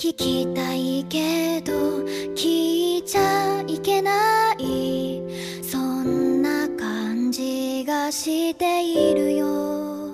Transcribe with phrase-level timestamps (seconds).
[0.00, 1.72] 聞きたいけど
[2.34, 5.22] 聞いちゃいけない。
[5.62, 10.06] そんな感じがしているよ。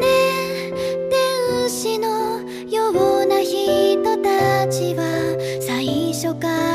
[0.00, 0.72] ねえ
[1.08, 6.69] 天使のような人たちは最初から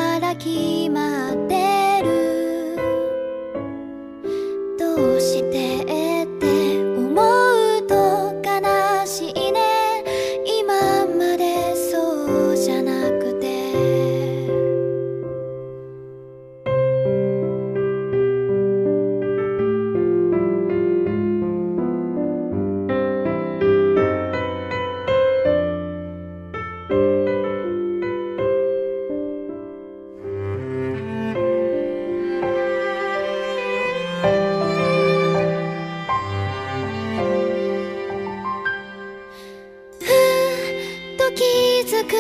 [41.86, 42.16] づく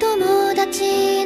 [0.00, 1.23] 友達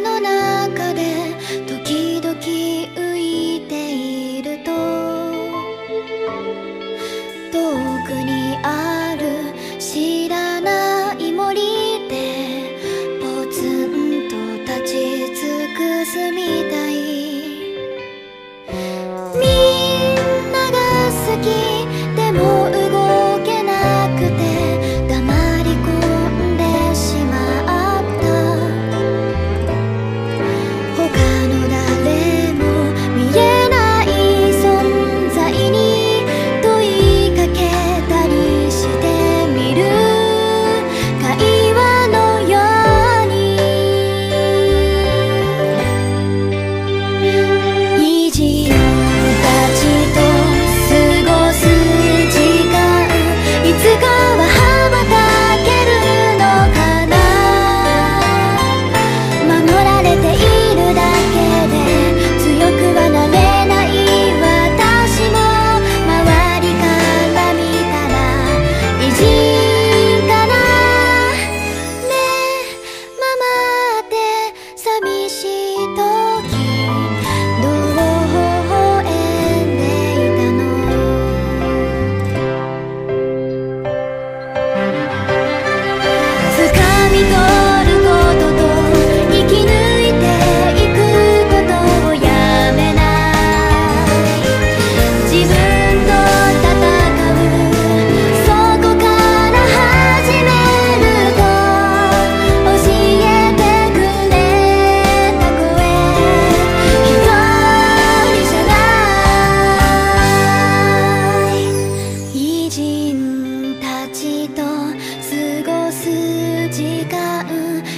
[116.79, 117.45] 時間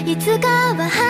[0.06, 1.09] いつかは